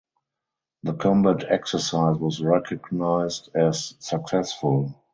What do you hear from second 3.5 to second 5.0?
as successful.